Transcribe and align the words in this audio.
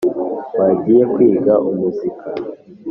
wa 0.57 0.67
ngiye 0.75 1.03
kwiga 1.13 1.53
umuzika 1.69 2.27